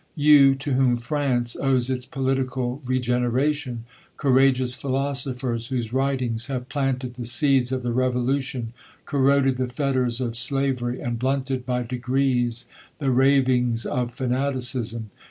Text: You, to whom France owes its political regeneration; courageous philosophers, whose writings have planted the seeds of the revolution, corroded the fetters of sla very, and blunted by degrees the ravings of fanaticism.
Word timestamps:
You, 0.15 0.55
to 0.55 0.73
whom 0.73 0.97
France 0.97 1.55
owes 1.55 1.91
its 1.91 2.07
political 2.07 2.81
regeneration; 2.85 3.85
courageous 4.17 4.73
philosophers, 4.73 5.67
whose 5.67 5.93
writings 5.93 6.47
have 6.47 6.69
planted 6.69 7.13
the 7.13 7.25
seeds 7.25 7.71
of 7.71 7.83
the 7.83 7.91
revolution, 7.93 8.73
corroded 9.05 9.57
the 9.57 9.67
fetters 9.67 10.19
of 10.19 10.31
sla 10.31 10.75
very, 10.75 10.99
and 10.99 11.19
blunted 11.19 11.67
by 11.67 11.83
degrees 11.83 12.65
the 12.97 13.11
ravings 13.11 13.85
of 13.85 14.11
fanaticism. 14.11 15.11